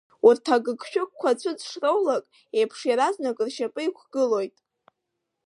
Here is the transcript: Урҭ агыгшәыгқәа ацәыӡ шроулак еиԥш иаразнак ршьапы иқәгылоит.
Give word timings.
Урҭ 0.27 0.45
агыгшәыгқәа 0.55 1.29
ацәыӡ 1.31 1.59
шроулак 1.69 2.25
еиԥш 2.57 2.79
иаразнак 2.85 3.37
ршьапы 3.47 3.81
иқәгылоит. 3.87 4.55